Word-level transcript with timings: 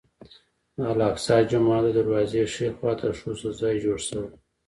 د 0.75 0.77
الاقصی 0.91 1.39
جومات 1.49 1.81
د 1.83 1.87
دروازې 1.97 2.43
ښي 2.53 2.67
خوا 2.77 2.93
ته 2.99 3.07
ښځو 3.19 3.37
ته 3.41 3.49
ځای 3.59 3.75
جوړ 3.83 3.99
شوی. 4.07 4.27